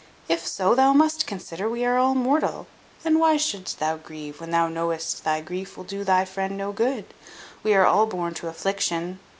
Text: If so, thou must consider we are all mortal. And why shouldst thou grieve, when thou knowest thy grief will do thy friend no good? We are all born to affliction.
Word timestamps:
If 0.27 0.47
so, 0.47 0.73
thou 0.73 0.93
must 0.93 1.27
consider 1.27 1.69
we 1.69 1.85
are 1.85 1.99
all 1.99 2.15
mortal. 2.15 2.65
And 3.05 3.19
why 3.19 3.37
shouldst 3.37 3.77
thou 3.77 3.97
grieve, 3.97 4.41
when 4.41 4.49
thou 4.49 4.67
knowest 4.67 5.23
thy 5.23 5.41
grief 5.41 5.77
will 5.77 5.83
do 5.83 6.03
thy 6.03 6.25
friend 6.25 6.57
no 6.57 6.71
good? 6.71 7.05
We 7.61 7.75
are 7.75 7.85
all 7.85 8.07
born 8.07 8.33
to 8.33 8.47
affliction. 8.47 9.19